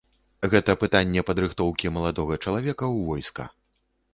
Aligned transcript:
Гэта 0.53 0.75
пытанне 0.83 1.21
падрыхтоўкі 1.27 1.91
маладога 1.99 2.41
чалавека 2.45 2.77
ў 2.77 2.97
войска. 3.11 3.43